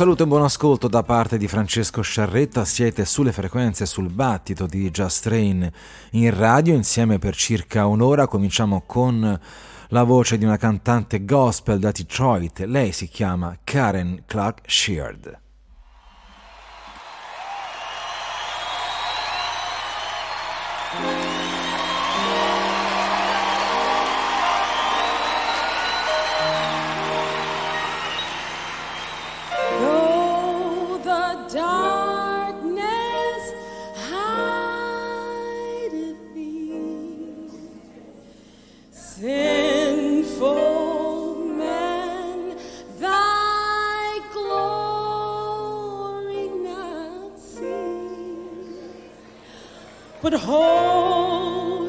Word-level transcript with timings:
saluto 0.00 0.22
e 0.22 0.26
buon 0.26 0.44
ascolto 0.44 0.88
da 0.88 1.02
parte 1.02 1.36
di 1.36 1.46
Francesco 1.46 2.00
Sciarretta, 2.00 2.64
siete 2.64 3.04
sulle 3.04 3.32
frequenze 3.32 3.84
sul 3.84 4.10
battito 4.10 4.64
di 4.64 4.90
Just 4.90 5.24
Train 5.24 5.70
in 6.12 6.34
radio. 6.34 6.72
Insieme 6.72 7.18
per 7.18 7.36
circa 7.36 7.84
un'ora, 7.84 8.26
cominciamo 8.26 8.84
con 8.86 9.38
la 9.88 10.02
voce 10.04 10.38
di 10.38 10.46
una 10.46 10.56
cantante 10.56 11.22
gospel 11.26 11.78
da 11.78 11.90
Detroit, 11.90 12.60
lei 12.60 12.92
si 12.92 13.08
chiama 13.08 13.58
Karen 13.62 14.22
Clark 14.24 14.60
Sheard. 14.64 15.39
cold. 50.50 51.79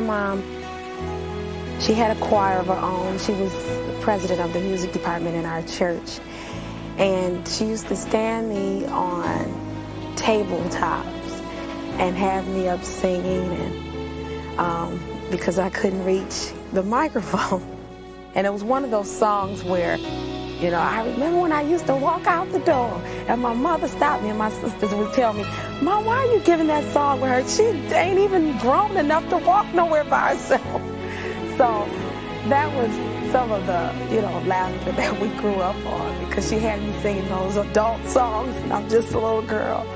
Mom, 0.00 0.42
she 1.80 1.94
had 1.94 2.16
a 2.16 2.20
choir 2.20 2.58
of 2.58 2.66
her 2.66 2.74
own. 2.74 3.18
She 3.18 3.32
was 3.32 3.52
president 4.00 4.40
of 4.40 4.52
the 4.52 4.60
music 4.60 4.92
department 4.92 5.36
in 5.36 5.44
our 5.44 5.62
church. 5.62 6.20
And 6.98 7.46
she 7.48 7.66
used 7.66 7.88
to 7.88 7.96
stand 7.96 8.48
me 8.50 8.84
on 8.86 9.44
tabletops 10.16 11.06
and 11.98 12.16
have 12.16 12.46
me 12.48 12.68
up 12.68 12.82
singing 12.82 13.52
and 13.52 14.58
um, 14.58 15.00
because 15.30 15.58
I 15.58 15.70
couldn't 15.70 16.04
reach 16.04 16.52
the 16.72 16.82
microphone. 16.98 17.62
And 18.34 18.46
it 18.46 18.52
was 18.52 18.62
one 18.62 18.84
of 18.84 18.90
those 18.90 19.10
songs 19.10 19.64
where, 19.64 19.96
you 19.96 20.70
know, 20.70 20.78
I 20.78 21.06
remember 21.06 21.40
when 21.40 21.52
I 21.52 21.62
used 21.62 21.86
to 21.86 21.96
walk 21.96 22.26
out 22.26 22.50
the 22.52 22.60
door 22.60 23.00
and 23.26 23.40
my 23.40 23.54
mother 23.54 23.88
stopped 23.88 24.22
me 24.22 24.28
and 24.28 24.38
my 24.38 24.50
sisters 24.50 24.94
would 24.94 25.12
tell 25.14 25.32
me, 25.32 25.44
Mom, 25.82 26.04
why 26.04 26.16
are 26.16 26.26
you 26.26 26.40
giving 26.40 26.66
that 26.66 26.84
song 26.92 27.22
with 27.22 27.30
her? 27.30 27.48
She 27.48 27.62
ain't 27.94 28.18
even 28.18 28.58
grown 28.58 28.98
enough 28.98 29.26
to 29.30 29.38
walk 29.38 29.72
nowhere 29.74 30.04
by 30.04 30.34
herself. 30.34 30.82
So 31.56 31.86
that 32.48 32.74
was 32.74 32.90
some 33.32 33.52
of 33.52 33.66
the, 33.66 34.14
you 34.14 34.22
know, 34.22 34.40
laughter 34.46 34.92
that 35.00 35.20
we 35.20 35.28
grew 35.40 35.56
up 35.56 35.76
on 35.84 36.26
because 36.26 36.48
she 36.48 36.58
had 36.58 36.80
me 36.80 36.98
singing 37.02 37.28
those 37.28 37.56
adult 37.56 38.06
songs 38.06 38.56
and 38.56 38.72
I'm 38.72 38.88
just 38.88 39.12
a 39.12 39.18
little 39.18 39.42
girl. 39.42 39.86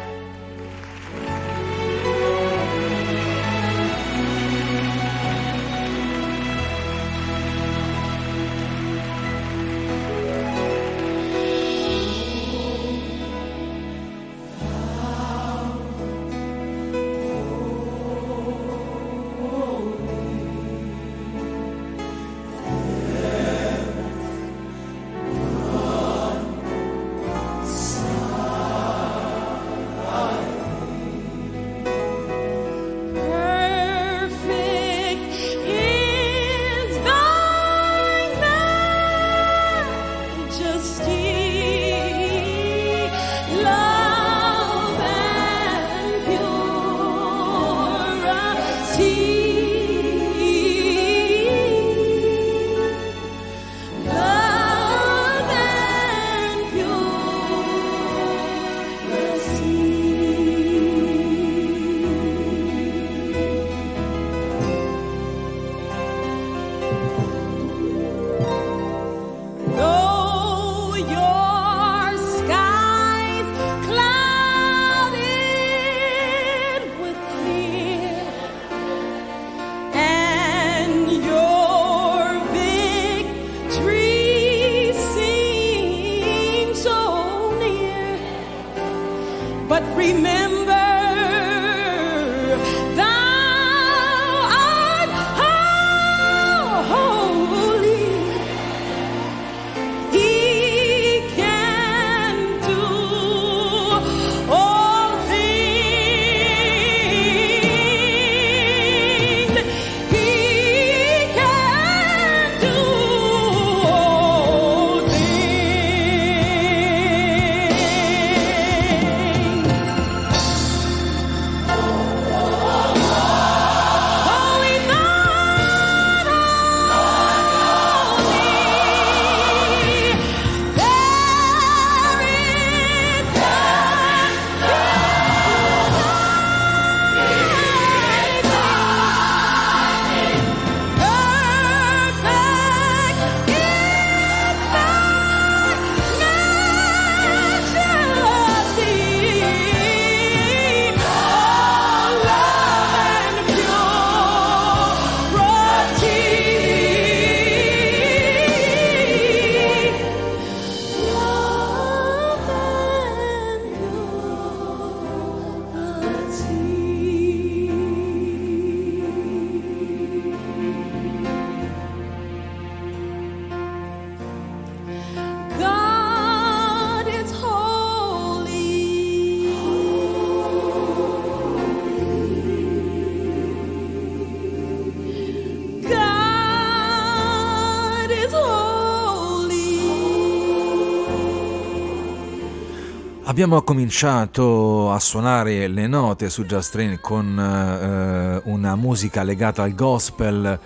Abbiamo 193.34 193.62
cominciato 193.62 194.92
a 194.92 195.00
suonare 195.00 195.66
le 195.66 195.88
note 195.88 196.31
su 196.31 196.44
Just 196.44 196.70
Train 196.70 197.00
con 197.00 197.36
eh, 197.36 198.40
una 198.44 198.76
musica 198.76 199.25
legata 199.25 199.64
al 199.64 199.75
gospel 199.75 200.56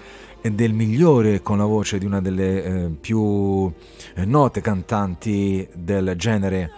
del 0.42 0.74
migliore 0.74 1.40
con 1.40 1.56
la 1.56 1.64
voce 1.64 1.96
di 1.96 2.04
una 2.04 2.20
delle 2.20 2.62
eh, 2.62 2.88
più 3.00 3.72
note 4.16 4.60
cantanti 4.60 5.66
del 5.72 6.12
genere 6.18 6.70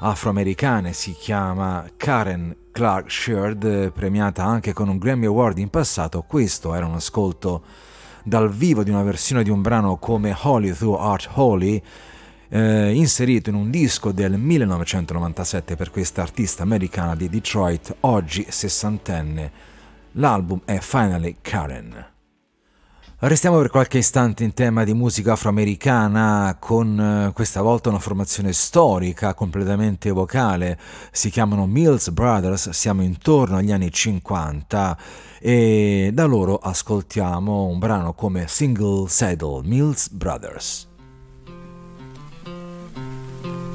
afroamericane, 0.00 0.92
si 0.92 1.12
chiama 1.12 1.82
Karen 1.96 2.54
Clark 2.70 3.10
Sheard, 3.10 3.90
premiata 3.92 4.44
anche 4.44 4.74
con 4.74 4.90
un 4.90 4.98
Grammy 4.98 5.24
Award 5.24 5.56
in 5.56 5.70
passato. 5.70 6.26
Questo 6.28 6.74
era 6.74 6.84
un 6.84 6.96
ascolto 6.96 7.62
dal 8.22 8.52
vivo 8.52 8.82
di 8.82 8.90
una 8.90 9.02
versione 9.02 9.42
di 9.42 9.48
un 9.48 9.62
brano 9.62 9.96
come 9.96 10.36
Holy 10.42 10.72
Through 10.72 11.00
Art 11.00 11.30
Holy 11.32 11.82
eh, 12.48 12.92
inserito 12.94 13.50
in 13.50 13.56
un 13.56 13.70
disco 13.70 14.12
del 14.12 14.38
1997 14.38 15.76
per 15.76 15.90
questa 15.90 16.22
artista 16.22 16.62
americana 16.62 17.14
di 17.14 17.28
Detroit, 17.28 17.96
oggi 18.00 18.46
sessantenne. 18.48 19.50
L'album 20.12 20.62
è 20.64 20.78
Finally 20.80 21.36
Karen. 21.40 22.16
Restiamo 23.20 23.58
per 23.58 23.68
qualche 23.68 23.98
istante 23.98 24.44
in 24.44 24.54
tema 24.54 24.84
di 24.84 24.94
musica 24.94 25.32
afroamericana 25.32 26.56
con 26.60 27.00
eh, 27.00 27.32
questa 27.32 27.62
volta 27.62 27.88
una 27.88 27.98
formazione 27.98 28.52
storica 28.52 29.34
completamente 29.34 30.12
vocale, 30.12 30.78
si 31.10 31.28
chiamano 31.28 31.66
Mills 31.66 32.10
Brothers, 32.10 32.70
siamo 32.70 33.02
intorno 33.02 33.56
agli 33.56 33.72
anni 33.72 33.90
50 33.90 34.96
e 35.40 36.10
da 36.12 36.26
loro 36.26 36.58
ascoltiamo 36.58 37.64
un 37.64 37.80
brano 37.80 38.12
come 38.14 38.46
Single 38.46 39.08
Saddle 39.08 39.62
Mills 39.64 40.10
Brothers. 40.10 40.87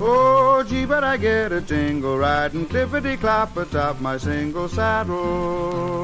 Oh, 0.05 0.63
gee, 0.67 0.83
but 0.85 1.05
I 1.05 1.15
get 1.15 1.53
a 1.53 1.61
tingle 1.61 2.17
riding 2.17 2.65
tippity 2.65 3.17
clop 3.17 3.55
atop 3.55 4.01
my 4.01 4.17
single 4.17 4.67
saddle. 4.67 6.03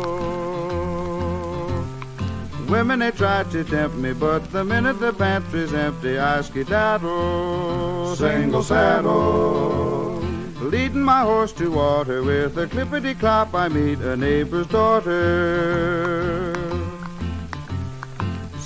Women, 2.69 2.99
they 2.99 3.11
try 3.11 3.43
to 3.43 3.63
tempt 3.65 3.97
me, 3.97 4.13
but 4.13 4.49
the 4.53 4.63
minute 4.63 5.01
the 5.01 5.11
pantry's 5.11 5.73
empty, 5.73 6.17
I 6.17 6.39
skedaddle. 6.39 8.15
Single 8.15 8.63
saddle. 8.63 10.21
Leading 10.61 11.03
my 11.03 11.23
horse 11.23 11.51
to 11.53 11.69
water 11.69 12.23
with 12.23 12.57
a 12.57 12.67
clippity 12.67 13.19
clop, 13.19 13.53
I 13.53 13.67
meet 13.67 13.99
a 13.99 14.15
neighbor's 14.15 14.67
daughter. 14.67 16.48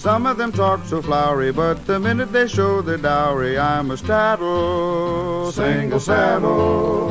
Some 0.03 0.25
of 0.25 0.35
them 0.35 0.51
talk 0.51 0.83
so 0.83 1.01
flowery, 1.01 1.53
but 1.53 1.85
the 1.85 1.97
minute 1.97 2.33
they 2.33 2.49
show 2.49 2.81
their 2.81 2.97
dowry, 2.97 3.57
I'm 3.57 3.89
a 3.89 3.95
straddle, 3.95 5.49
single 5.53 5.97
saddle. 5.97 7.09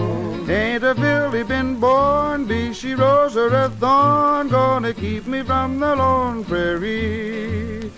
Ain't 0.51 0.85
a 0.85 0.95
filly 0.95 1.43
been 1.43 1.81
born, 1.81 2.45
be 2.45 2.75
she 2.75 2.93
rose 2.93 3.35
or 3.35 3.49
a 3.49 3.71
thorn, 3.71 4.49
gonna 4.49 4.93
keep 4.93 5.27
me 5.27 5.43
from 5.43 5.81
the 5.81 5.97
lone 5.97 6.45
prairie. 6.45 7.91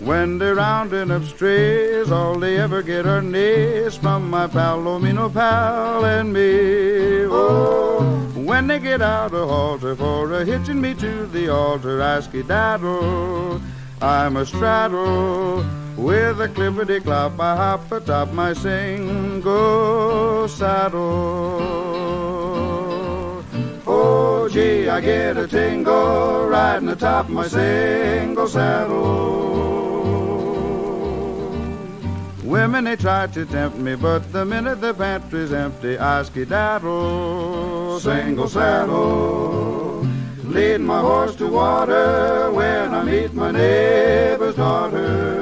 When 0.00 0.36
they're 0.36 0.56
rounding 0.56 1.10
up 1.10 1.24
strays, 1.24 2.12
all 2.12 2.38
they 2.38 2.58
ever 2.58 2.82
get 2.82 3.06
are 3.06 3.22
nays 3.22 3.96
from 3.96 4.28
my 4.28 4.48
Palomino 4.48 5.20
oh, 5.20 5.30
pal 5.30 6.04
and 6.04 6.30
me. 6.30 7.24
Oh, 7.24 8.02
when 8.34 8.66
they 8.66 8.80
get 8.80 9.00
out 9.00 9.32
a 9.32 9.46
halter 9.46 9.96
for 9.96 10.30
a 10.34 10.44
hitching 10.44 10.78
me 10.78 10.92
to 10.96 11.24
the 11.28 11.48
altar, 11.48 12.02
I 12.02 12.20
skedaddle. 12.20 13.62
I'm 14.02 14.36
a 14.36 14.44
straddle 14.44 15.64
with 15.96 16.40
a 16.40 16.48
clippity 16.48 17.00
clop. 17.00 17.38
I 17.38 17.54
hop 17.54 17.92
atop 17.92 18.32
my 18.32 18.52
single 18.52 20.48
saddle. 20.48 21.00
Oh, 23.86 24.48
gee, 24.50 24.88
I 24.88 25.00
get 25.00 25.36
a 25.36 25.46
tingle 25.46 26.48
riding 26.48 26.88
atop 26.88 27.28
my 27.28 27.46
single 27.46 28.48
saddle. 28.48 29.12
Women, 32.42 32.84
they 32.84 32.96
try 32.96 33.28
to 33.28 33.46
tempt 33.46 33.78
me, 33.78 33.94
but 33.94 34.32
the 34.32 34.44
minute 34.44 34.80
the 34.80 34.94
pantry's 34.94 35.52
empty, 35.52 35.96
I 35.96 36.24
skedaddle. 36.24 38.00
Single 38.00 38.48
saddle. 38.48 39.81
Lead 40.52 40.82
my 40.82 41.00
horse 41.00 41.34
to 41.36 41.46
water 41.46 42.50
when 42.52 42.92
I 42.92 43.02
meet 43.02 43.32
my 43.32 43.50
neighbor's 43.50 44.54
daughter. 44.54 45.32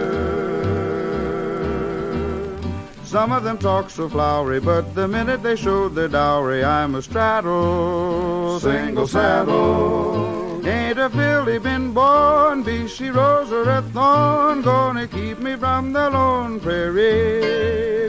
Some 3.03 3.33
of 3.33 3.43
them 3.43 3.59
talk 3.59 3.91
so 3.91 4.09
flowery, 4.09 4.61
but 4.61 4.95
the 4.95 5.09
minute 5.09 5.43
they 5.43 5.57
show 5.57 5.89
their 5.89 6.07
dowry, 6.07 6.63
I'm 6.63 6.95
a 6.95 7.03
straddle, 7.03 8.61
single 8.61 9.09
saddle. 9.09 10.65
Ain't 10.65 11.01
a 11.01 11.11
filly 11.11 11.59
been 11.59 11.93
born, 11.93 12.63
be 12.63 12.87
she 12.87 13.11
rose 13.11 13.51
or 13.51 13.69
a 13.69 13.83
thorn, 13.83 14.63
gonna 14.63 15.09
keep 15.09 15.41
me 15.41 15.57
from 15.57 15.93
the 15.93 16.09
lone 16.09 16.61
prairie. 16.61 18.00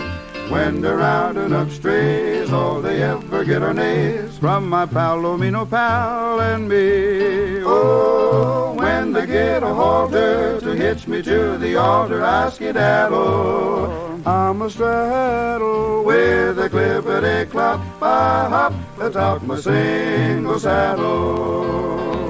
When 0.52 0.82
they're 0.82 0.98
rounding 0.98 1.54
up 1.54 1.70
strays, 1.72 2.52
all 2.52 2.82
they 2.82 3.02
ever 3.02 3.46
get 3.46 3.62
are 3.62 3.74
nays 3.74 4.38
from 4.38 4.68
my 4.68 4.86
Palomino 4.86 5.70
pal 5.70 6.42
and 6.42 6.68
me. 6.68 7.64
Oh, 7.64 8.74
when 8.78 9.14
they 9.14 9.28
get 9.28 9.64
a 9.64 9.74
halter 9.74 10.60
to 10.60 10.76
hitch 10.76 11.08
me 11.08 11.22
to 11.22 11.58
the 11.58 11.78
altar, 11.78 12.22
I 12.24 12.50
skedaddle. 12.50 13.18
Oh, 13.18 14.22
I'm 14.26 14.62
a 14.62 14.70
straddle 14.70 16.04
with 16.04 16.60
a 16.60 16.70
clippity 16.70 17.50
clop. 17.50 17.80
I 18.02 18.50
hop 18.50 18.74
atop 19.00 19.44
my 19.44 19.58
single 19.60 20.60
saddle. 20.60 22.21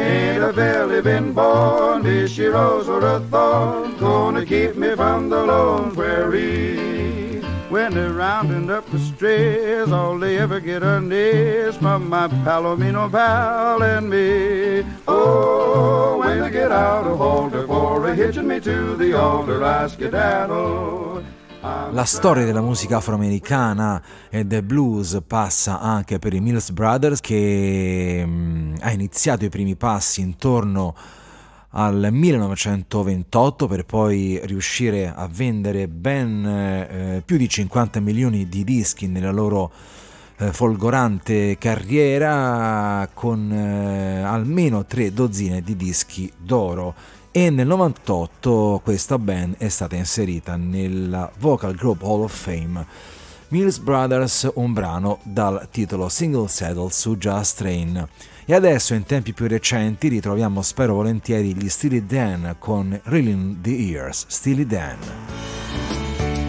Ain't 0.00 0.42
a 0.42 0.52
belly 0.52 1.00
been 1.02 1.32
born, 1.32 2.06
is 2.06 2.30
she 2.32 2.46
rose 2.46 2.88
or 2.88 3.04
a 3.04 3.20
thorn, 3.30 3.96
gonna 3.98 4.44
keep 4.46 4.76
me 4.76 4.94
from 4.96 5.28
the 5.28 5.42
lone 5.42 5.94
prairie. 5.94 7.40
When 7.70 7.94
they're 7.94 8.12
rounding 8.12 8.68
up 8.68 8.90
the 8.90 8.98
strays, 8.98 9.92
all 9.92 10.18
they 10.18 10.38
ever 10.38 10.58
get 10.58 10.82
are 10.82 11.00
nays 11.00 11.76
from 11.76 12.08
my 12.08 12.26
Palomino 12.26 13.08
pal 13.08 13.82
and 13.82 14.10
me. 14.10 14.84
Oh, 15.06 16.18
when 16.18 16.40
they 16.40 16.50
get 16.50 16.72
out 16.72 17.06
of 17.06 17.18
halter 17.18 17.66
for 17.68 18.04
a 18.08 18.14
hitching 18.14 18.48
me 18.48 18.58
to 18.58 18.96
the 18.96 19.12
altar, 19.14 19.62
I 19.62 19.86
skedaddle. 19.86 21.22
La 21.62 22.04
storia 22.06 22.46
della 22.46 22.62
musica 22.62 22.96
afroamericana 22.96 24.02
e 24.30 24.46
del 24.46 24.62
blues 24.62 25.20
passa 25.26 25.78
anche 25.78 26.18
per 26.18 26.32
i 26.32 26.40
Mills 26.40 26.70
Brothers 26.70 27.20
che 27.20 28.24
mh, 28.24 28.76
ha 28.80 28.90
iniziato 28.92 29.44
i 29.44 29.50
primi 29.50 29.76
passi 29.76 30.22
intorno 30.22 30.94
al 31.72 32.08
1928 32.10 33.66
per 33.66 33.84
poi 33.84 34.40
riuscire 34.44 35.12
a 35.14 35.28
vendere 35.30 35.86
ben 35.86 36.46
eh, 36.46 37.22
più 37.22 37.36
di 37.36 37.46
50 37.46 38.00
milioni 38.00 38.48
di 38.48 38.64
dischi 38.64 39.06
nella 39.06 39.30
loro 39.30 39.70
eh, 40.38 40.54
folgorante 40.54 41.58
carriera 41.58 43.06
con 43.12 43.52
eh, 43.52 44.22
almeno 44.22 44.86
tre 44.86 45.12
dozzine 45.12 45.60
di 45.60 45.76
dischi 45.76 46.32
d'oro 46.38 46.94
e 47.32 47.50
nel 47.50 47.66
98 47.66 48.80
questa 48.82 49.18
band 49.18 49.56
è 49.58 49.68
stata 49.68 49.94
inserita 49.94 50.56
nella 50.56 51.30
Vocal 51.38 51.74
Group 51.74 52.02
Hall 52.02 52.22
of 52.22 52.34
Fame. 52.34 52.84
Mills 53.48 53.78
Brothers, 53.78 54.50
un 54.54 54.72
brano 54.72 55.18
dal 55.22 55.68
titolo 55.70 56.08
Single 56.08 56.48
Saddle 56.48 56.90
su 56.90 57.16
Just 57.16 57.58
Train. 57.58 58.08
E 58.44 58.54
adesso, 58.54 58.94
in 58.94 59.04
tempi 59.04 59.32
più 59.32 59.46
recenti, 59.46 60.08
ritroviamo 60.08 60.62
spero 60.62 60.94
volentieri 60.94 61.54
gli 61.54 61.68
Steely 61.68 62.04
Dan 62.04 62.56
con 62.58 62.98
Reeling 63.04 63.60
the 63.60 63.76
Ears. 63.76 64.24
Steely 64.28 64.66
Dan. 64.66 64.98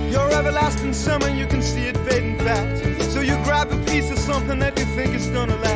Your 0.09 0.29
everlasting 0.31 0.93
summer, 0.93 1.29
you 1.29 1.47
can 1.47 1.61
see 1.61 1.87
it 1.87 1.97
fading 2.07 2.39
fast. 2.39 2.83
So 3.11 3.21
you 3.21 3.37
grab 3.43 3.71
a 3.71 3.77
piece 3.85 4.11
of 4.11 4.19
something 4.19 4.59
that 4.59 4.77
you 4.77 4.85
think 4.95 5.13
is 5.13 5.27
gonna 5.29 5.55
last. 5.57 5.70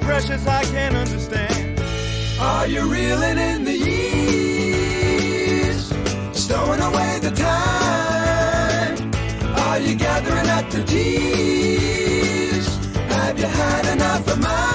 Precious, 0.00 0.46
I 0.46 0.64
can't 0.64 0.94
understand. 0.94 1.80
Are 2.40 2.66
you 2.66 2.82
reeling 2.90 3.38
in 3.38 3.64
the 3.64 3.76
years? 3.76 4.98
Stowing 6.32 6.80
away 6.80 7.18
the 7.20 7.30
time? 7.30 9.10
Are 9.66 9.78
you 9.78 9.94
gathering 9.94 10.48
up 10.48 10.70
the 10.70 10.82
tears? 10.84 12.66
Have 13.08 13.38
you 13.38 13.46
had 13.46 13.86
enough 13.94 14.26
of 14.28 14.38
mine? 14.40 14.67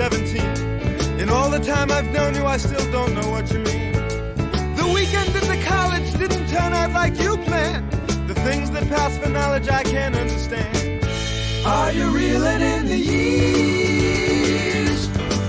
17. 0.00 1.20
In 1.20 1.28
all 1.28 1.50
the 1.50 1.58
time 1.58 1.90
I've 1.90 2.10
known 2.10 2.34
you, 2.34 2.46
I 2.46 2.56
still 2.56 2.90
don't 2.90 3.14
know 3.14 3.28
what 3.28 3.52
you 3.52 3.58
mean. 3.58 3.92
The 4.74 4.90
weekend 4.94 5.36
at 5.36 5.42
the 5.42 5.62
college 5.62 6.10
didn't 6.14 6.48
turn 6.48 6.72
out 6.72 6.92
like 6.92 7.20
you 7.20 7.36
planned. 7.36 7.92
The 8.26 8.32
things 8.32 8.70
that 8.70 8.88
pass 8.88 9.18
for 9.18 9.28
knowledge 9.28 9.68
I 9.68 9.82
can't 9.82 10.14
understand. 10.14 11.04
Are 11.66 11.92
you 11.92 12.08
reeling 12.08 12.62
in 12.62 12.86
the 12.86 12.96
years? 12.96 13.90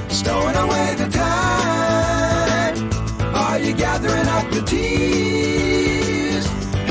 Stowing 0.09 0.57
away 0.57 0.95
the 0.97 1.07
time? 1.07 2.75
Are 3.33 3.57
you 3.57 3.73
gathering 3.73 4.27
up 4.27 4.51
the 4.51 4.63
tears? 4.63 6.45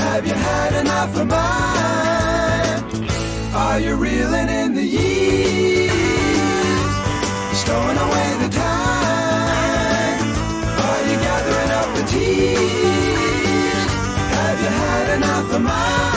Have 0.05 0.27
you 0.27 0.33
had 0.33 0.73
enough 0.81 1.15
of 1.15 1.27
mine? 1.27 2.83
Are 3.55 3.79
you 3.79 3.97
reeling 3.97 4.49
in 4.49 4.73
the 4.75 4.83
years? 4.83 5.10
mind. 15.61 16.10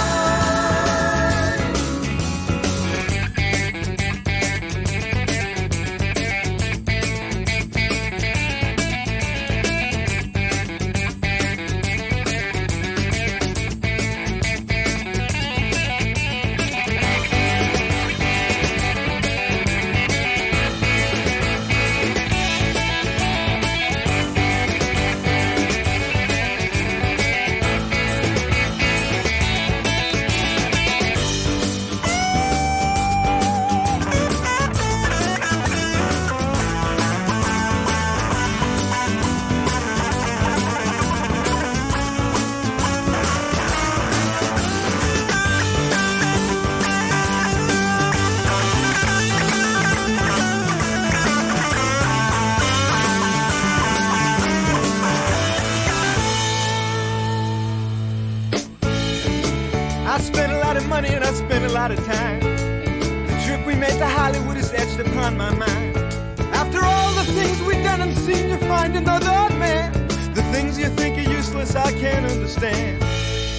I 71.75 71.91
can't 71.93 72.25
understand. 72.25 73.03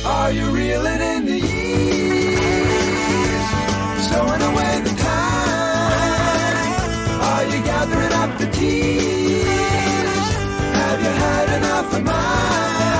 Are 0.06 0.30
you 0.30 0.48
reeling 0.50 1.00
in 1.00 1.24
the 1.26 1.40
years? 1.40 1.46
Stowing 4.06 4.40
away 4.40 4.80
the 4.84 4.94
time? 5.02 6.02
Are 7.22 7.44
you 7.44 7.60
gathering 7.64 8.12
up 8.12 8.38
the 8.38 8.46
tears? 8.52 9.48
Have 10.78 11.00
you 11.00 11.12
had 11.26 11.56
enough 11.58 11.94
of 11.94 12.04
mine? 12.04 12.93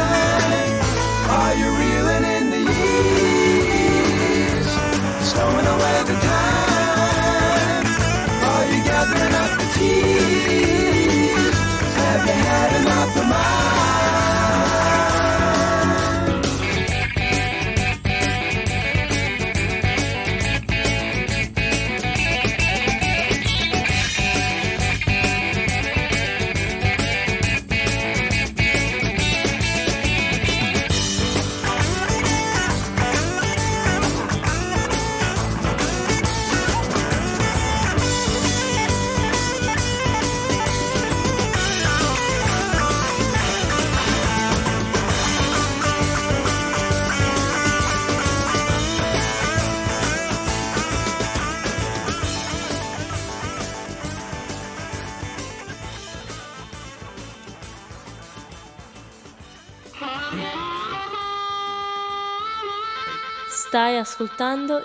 Ascoltando 64.15 64.81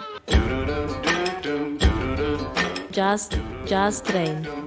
Just 2.91 3.37
Jazz 3.65 4.01
Train. 4.01 4.58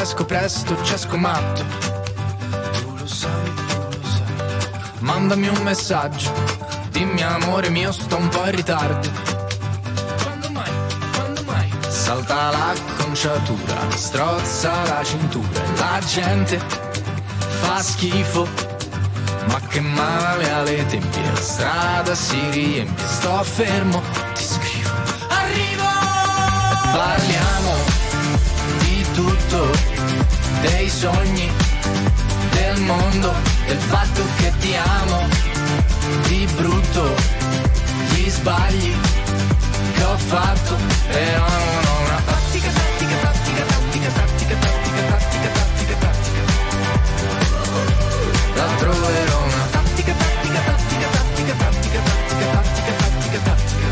Esco 0.00 0.24
presto 0.24 0.82
ci 0.82 0.94
esco 0.94 1.16
matto. 1.16 1.62
Tu 2.72 2.96
lo 2.96 3.06
sai, 3.06 3.54
tu 3.54 3.98
lo 3.98 4.06
sai. 4.06 5.00
Mandami 5.00 5.48
un 5.48 5.62
messaggio. 5.62 6.32
Dimmi 6.90 7.22
amore 7.22 7.68
mio 7.68 7.92
sto 7.92 8.16
un 8.16 8.28
po' 8.28 8.44
in 8.46 8.54
ritardo. 8.56 9.08
Quando 10.22 10.50
mai, 10.50 10.70
quando 11.14 11.42
mai? 11.44 11.70
Salta 11.88 12.50
l'acconciatura 12.50 13.90
Strozza 13.94 14.72
la 14.84 15.04
cintura 15.04 15.60
La 15.76 16.00
gente 16.04 16.58
fa 17.60 17.82
schifo. 17.82 18.48
Ma 19.46 19.60
che 19.68 19.80
male 19.80 20.50
alle 20.50 20.86
tempie 20.86 21.30
La 21.30 21.36
strada 21.36 22.14
si 22.14 22.38
riempie. 22.50 23.06
Sto 23.06 23.42
fermo, 23.42 24.02
ti 24.34 24.42
scrivo. 24.42 24.90
Arrivo! 25.28 25.88
Parliamo 26.92 27.49
dei 30.60 30.88
sogni, 30.88 31.50
del 32.52 32.80
mondo, 32.80 33.32
del 33.66 33.78
fatto 33.78 34.22
che 34.36 34.52
ti 34.60 34.74
amo, 34.76 35.28
di 36.26 36.48
brutto, 36.56 37.14
gli 38.10 38.28
sbagli 38.28 38.94
che 39.94 40.02
ho 40.04 40.16
fatto, 40.16 40.76
però 41.08 41.46
non 41.46 41.84
ho 41.86 42.00
una 42.04 42.20
tattica, 42.24 42.70
tattica, 42.70 43.16
tattica, 43.16 43.64
tattica, 43.64 44.08
tattica, 44.10 44.54
tattica, 44.54 45.00
tattica, 45.08 45.48
tattica, 45.50 45.94
tattica. 45.98 46.42
La 48.54 48.66
troverò 48.78 49.42
una 49.44 49.66
tattica, 49.70 50.12
tattica, 50.12 50.60
tattica, 50.60 51.06
tattica, 51.08 51.54
tattica, 51.54 52.00
tattica, 52.00 52.46
tattica, 52.50 52.92
tattica, 52.96 53.38
tattica. 53.44 53.88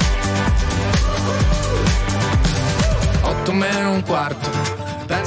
8 3.23 3.53
meno 3.53 3.93
un 3.93 4.03
quarto, 4.03 4.38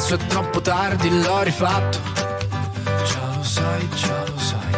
penso 0.02 0.16
è 0.16 0.28
troppo 0.28 0.62
tardi, 0.62 1.22
l'ho 1.22 1.44
rifatto. 1.44 2.00
Già 2.84 3.36
lo 3.36 3.44
sai, 3.44 3.90
già 3.94 4.24
lo 4.26 4.40
sai. 4.40 4.74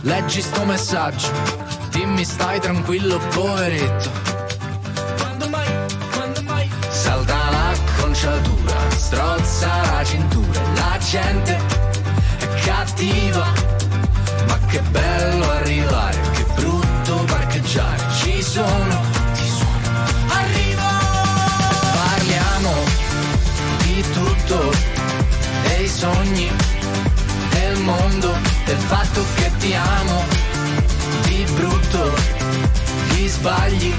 Leggi 0.00 0.40
sto 0.40 0.64
messaggio, 0.64 1.30
dimmi 1.90 2.24
stai 2.24 2.58
tranquillo, 2.60 3.18
poveretto. 3.32 4.10
Quando 5.18 5.48
mai, 5.48 5.68
quando 6.12 6.42
mai? 6.42 6.68
Salta 6.88 7.50
l'acconciatura, 7.50 8.90
strozza 8.96 9.68
la 9.92 10.04
cintura, 10.04 10.60
la 10.74 10.98
gente 10.98 11.60
è 12.38 12.48
cattiva. 12.64 13.46
Ma 14.48 14.58
che 14.66 14.80
bello 14.80 15.05
sogni, 26.06 26.48
del 27.50 27.78
mondo, 27.80 28.32
del 28.64 28.78
fatto 28.78 29.24
che 29.34 29.50
ti 29.58 29.74
amo, 29.74 30.22
di 31.22 31.44
brutto, 31.54 32.14
gli 33.08 33.26
sbagli 33.26 33.92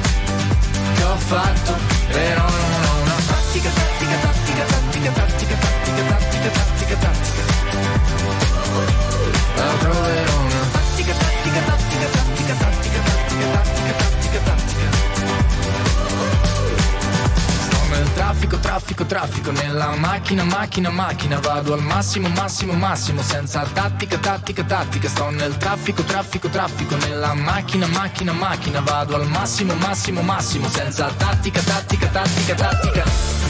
che 0.95 1.03
ho 1.03 1.17
fatto, 1.17 1.75
però 2.11 2.47
non 2.47 2.83
ho 2.87 3.01
una 3.01 3.15
tattica, 3.27 3.69
tattica, 3.69 4.15
tattica, 4.25 4.63
tattica, 4.63 5.11
tattica, 5.11 5.55
tattica, 5.55 6.03
tattica, 6.03 6.49
tattica, 6.49 6.95
tattica. 6.95 8.46
Traffico, 19.17 19.49
nella 19.49 19.95
macchina, 19.95 20.43
macchina, 20.43 20.91
macchina, 20.91 21.39
vado 21.39 21.73
al 21.73 21.81
massimo, 21.81 22.29
massimo, 22.29 22.73
massimo, 22.73 23.23
senza 23.23 23.67
tattica, 23.73 24.15
tattica, 24.19 24.63
tattica. 24.63 25.09
Sto 25.09 25.31
nel 25.31 25.57
traffico, 25.57 26.03
traffico, 26.03 26.47
traffico, 26.49 26.95
nella 26.97 27.33
macchina, 27.33 27.87
macchina, 27.87 28.31
macchina, 28.31 28.79
vado 28.81 29.15
al 29.15 29.25
massimo, 29.25 29.73
massimo, 29.73 30.21
massimo, 30.21 30.69
senza 30.69 31.11
tattica, 31.17 31.59
tattica, 31.61 32.07
tattica, 32.09 32.53
tattica. 32.53 33.46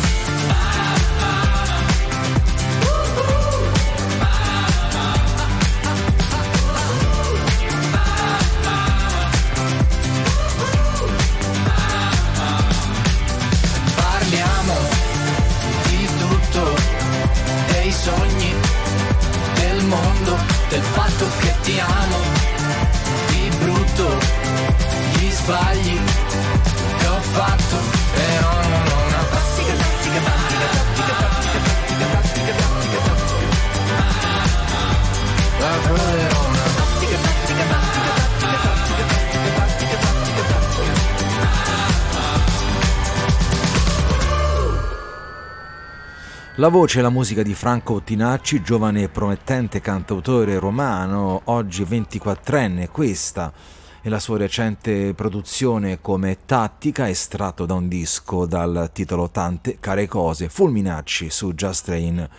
La 46.68 46.74
voce 46.74 47.00
e 47.00 47.02
la 47.02 47.10
musica 47.10 47.44
di 47.44 47.54
Franco 47.54 48.02
Tinacci, 48.02 48.62
giovane 48.62 49.04
e 49.04 49.08
promettente 49.08 49.80
cantautore 49.80 50.60
romano, 50.60 51.44
oggi 51.46 51.84
24enne, 51.84 52.90
questa 52.90 53.54
è 54.02 54.10
la 54.10 54.20
sua 54.20 54.38
recente 54.38 55.14
produzione 55.14 56.02
come 56.02 56.40
Tattica, 56.46 57.08
estratto 57.08 57.66
da 57.66 57.74
un 57.74 57.88
disco 57.88 58.46
dal 58.46 58.90
titolo 58.92 59.30
Tante 59.30 59.78
care 59.80 60.10
cose, 60.10 60.50
Fulminacci 60.50 61.30
su 61.30 61.54
Just 61.54 61.86
Train 61.86 62.30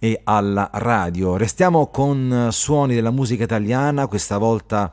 e 0.00 0.20
alla 0.24 0.70
radio. 0.72 1.36
Restiamo 1.36 1.86
con 1.86 2.48
suoni 2.50 2.96
della 2.96 3.12
musica 3.12 3.44
italiana, 3.44 4.08
questa 4.08 4.38
volta 4.38 4.90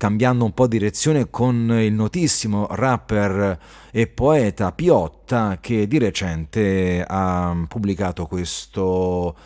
cambiando 0.00 0.46
un 0.46 0.54
po' 0.54 0.66
direzione 0.66 1.28
con 1.28 1.76
il 1.78 1.92
notissimo 1.92 2.66
rapper 2.70 3.58
e 3.90 4.06
poeta 4.06 4.72
Piotta 4.72 5.58
che 5.60 5.86
di 5.86 5.98
recente 5.98 7.04
ha 7.06 7.54
pubblicato 7.68 8.24
questo 8.24 9.36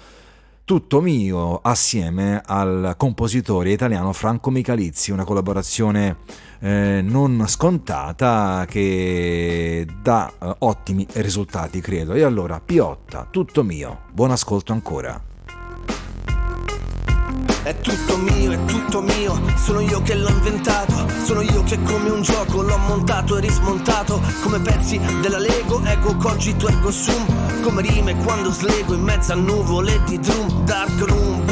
tutto 0.65 1.01
mio 1.01 1.59
assieme 1.61 2.41
al 2.47 2.95
compositore 2.97 3.73
italiano 3.73 4.13
Franco 4.13 4.51
Michalizzi, 4.51 5.11
una 5.11 5.25
collaborazione 5.25 6.19
eh, 6.61 7.01
non 7.03 7.47
scontata 7.49 8.65
che 8.69 9.85
dà 10.01 10.33
eh, 10.41 10.55
ottimi 10.61 11.05
risultati, 11.15 11.81
credo. 11.81 12.13
E 12.13 12.23
allora, 12.23 12.61
Piotta, 12.65 13.27
tutto 13.29 13.65
mio, 13.65 14.03
buon 14.13 14.31
ascolto 14.31 14.73
ancora. 14.73 15.34
È 17.65 17.75
tutto 17.81 18.19
mio, 18.19 18.53
è 18.53 18.63
tutto 18.67 19.01
mio, 19.01 19.41
sono 19.57 19.81
io 19.81 20.03
che 20.03 20.15
l'ho 20.15 20.29
inventato, 20.29 21.09
sono 21.25 21.41
io 21.41 21.63
che 21.63 21.81
come 21.83 22.11
un 22.11 22.21
gioco 22.21 22.61
l'ho 22.61 22.77
montato 22.77 23.39
e 23.39 23.41
rismontato, 23.41 24.21
come 24.43 24.61
pezzi 24.61 25.01
della 25.23 25.39
Lego, 25.39 25.83
ego 25.83 26.15
cogito 26.17 26.69
ergo 26.69 26.91
sum, 26.91 27.63
come 27.63 27.81
rime 27.81 28.17
quando 28.17 28.53
slego 28.53 28.93
in 28.93 29.01
mezzo 29.01 29.33
a 29.33 29.37
nuvole 29.37 29.99
di 30.05 30.21
drum, 30.21 30.65
dark 30.65 31.01
room, 31.09 31.44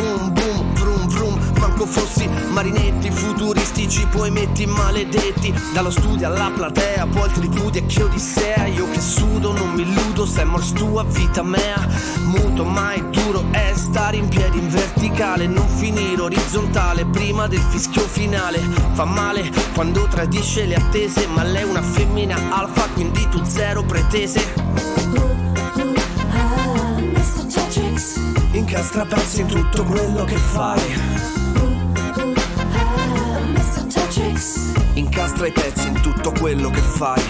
manco 1.82 1.86
fossi 1.86 2.28
marinetti 2.50 3.10
futuristici, 3.10 4.06
poemetti 4.06 4.66
maledetti, 4.66 5.52
dallo 5.72 5.90
studio 5.90 6.26
alla 6.26 6.50
platea, 6.54 7.06
poi 7.06 7.26
il 7.26 7.32
tripudi 7.32 7.78
e 7.78 7.86
che 7.86 8.02
odissea, 8.02 8.66
io 8.66 8.88
che 8.90 9.00
sudo, 9.00 9.52
non 9.52 9.72
mi 9.72 9.82
illudo, 9.82 10.26
sei 10.26 10.44
mors 10.44 10.72
tua 10.72 11.04
vita 11.04 11.42
mea, 11.42 11.86
muto 12.24 12.64
mai 12.64 13.02
duro 13.10 13.44
è 13.50 13.72
stare 13.74 14.16
in 14.16 14.28
piedi 14.28 14.58
in 14.58 14.68
verticale, 14.68 15.46
non 15.46 15.66
finire 15.68 16.20
orizzontale 16.20 17.04
prima 17.06 17.46
del 17.46 17.60
fischio 17.60 18.02
finale, 18.02 18.58
fa 18.92 19.04
male 19.04 19.50
quando 19.74 20.06
tradisce 20.06 20.66
le 20.66 20.76
attese, 20.76 21.26
ma 21.26 21.42
lei 21.42 21.62
è 21.62 21.64
una 21.64 21.82
femmina 21.82 22.36
alfa, 22.50 22.88
quindi 22.94 23.28
tu 23.28 23.42
zero 23.44 23.82
pretese. 23.82 25.00
Tetrix, 27.52 28.18
Incastra 28.52 29.04
pezzi 29.04 29.40
in 29.40 29.46
tutto 29.46 29.84
quello 29.84 30.24
che 30.24 30.36
fai. 30.36 31.51
Incastra 34.94 35.46
i 35.46 35.52
pezzi 35.52 35.86
in 35.88 36.00
tutto 36.00 36.32
quello 36.32 36.68
che 36.70 36.80
fai. 36.80 37.22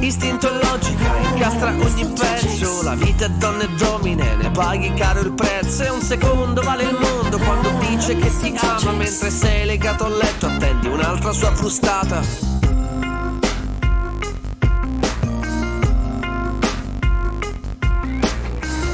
Istinto 0.00 0.48
e 0.48 0.64
logica, 0.64 1.16
incastra 1.32 1.70
ogni 1.70 2.12
pezzo. 2.12 2.82
La 2.82 2.94
vita 2.94 3.24
è 3.24 3.30
donna 3.30 3.62
e 3.62 3.68
domine, 3.76 4.36
ne 4.36 4.50
paghi 4.50 4.92
caro 4.94 5.20
il 5.20 5.32
prezzo. 5.32 5.84
E 5.84 5.88
un 5.88 6.00
secondo 6.00 6.60
vale 6.60 6.84
il 6.84 6.98
mondo 7.00 7.38
quando 7.38 7.70
dice 7.80 8.16
che 8.16 8.30
ti 8.40 8.54
ama. 8.56 8.92
Mentre 8.92 9.30
sei 9.30 9.64
legato 9.64 10.04
al 10.04 10.16
letto 10.16 10.46
attendi 10.46 10.88
un'altra 10.88 11.32
sua 11.32 11.54
frustata 11.54 12.57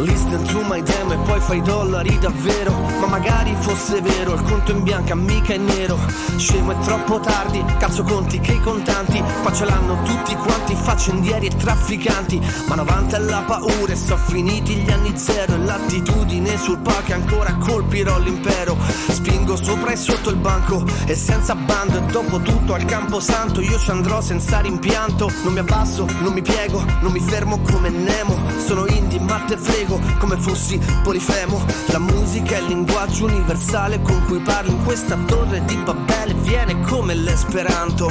Listen 0.04 0.44
to 0.44 0.60
my 0.64 0.82
damn 0.82 1.12
e 1.12 1.16
poi 1.24 1.40
fai 1.40 1.62
dollari 1.62 2.18
davvero. 2.18 2.72
Ma 3.00 3.06
magari 3.06 3.56
fosse 3.60 4.02
vero, 4.02 4.34
il 4.34 4.42
conto 4.42 4.72
in 4.72 4.82
bianca 4.82 5.14
mica 5.14 5.54
è 5.54 5.56
nero. 5.56 5.98
Scemo 6.36 6.72
è 6.72 6.84
troppo 6.84 7.20
tardi, 7.20 7.64
cazzo 7.78 8.02
conti 8.02 8.38
che 8.38 8.52
i 8.52 8.60
contanti. 8.60 9.22
Qua 9.40 9.50
ce 9.50 9.64
l'hanno 9.64 10.02
tutti 10.02 10.34
quanti, 10.34 10.74
faccendieri 10.74 11.46
e 11.46 11.56
trafficanti. 11.56 12.38
Ma 12.68 12.74
90 12.74 13.16
è 13.16 13.20
la 13.20 13.44
paura 13.46 13.92
e 13.92 13.96
so 13.96 14.16
finiti 14.18 14.74
gli 14.74 14.90
anni 14.90 15.16
zero. 15.16 15.54
E 15.54 15.58
l'attitudine 15.58 16.58
sul 16.58 16.80
palco 16.80 17.14
ancora 17.14 17.54
colpirò 17.54 18.18
l'impero. 18.18 18.76
Spingo 19.08 19.56
sopra 19.56 19.92
e 19.92 19.96
sotto 19.96 20.28
il 20.28 20.36
banco 20.36 20.84
e 21.06 21.14
senza 21.14 21.54
bando. 21.54 21.96
E 21.96 22.02
dopo 22.12 22.40
tutto 22.40 22.74
al 22.74 22.84
camposanto 22.84 23.62
io 23.62 23.78
ci 23.78 23.90
andrò 23.90 24.20
senza 24.20 24.60
rimpianto. 24.60 25.32
Non 25.44 25.54
mi 25.54 25.60
abbasso, 25.60 26.06
non 26.20 26.34
mi 26.34 26.42
piego, 26.42 26.84
non 27.00 27.10
mi 27.10 27.20
fermo 27.20 27.58
come 27.60 27.88
Nemo. 27.88 28.36
Sono 28.66 28.84
indie 28.86 29.18
ma 29.20 29.42
te 29.46 29.56
frego 29.56 29.93
come 30.18 30.36
fossi 30.36 30.78
Polifemo. 31.02 31.64
La 31.86 31.98
musica 31.98 32.56
è 32.56 32.60
il 32.60 32.66
linguaggio 32.66 33.24
universale 33.26 34.00
con 34.02 34.24
cui 34.26 34.38
parlo 34.40 34.70
in 34.70 34.84
questa 34.84 35.16
torre 35.26 35.64
di 35.64 35.76
Babele 35.76 36.34
Viene 36.34 36.80
come 36.80 37.14
l'esperanto. 37.14 38.10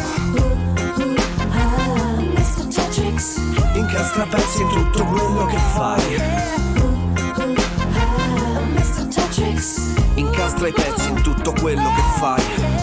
Incastra 3.74 4.26
pezzi 4.26 4.62
in 4.62 4.69
tutto 4.69 5.06
quello 5.06 5.46
che 5.46 5.58
fai. 5.74 6.22
Incastra 10.15 10.67
i 10.67 10.74
pezzi 10.74 11.10
in 11.10 11.22
tutto 11.22 11.54
quello 11.54 11.89
che 11.96 12.02
fai 12.19 12.83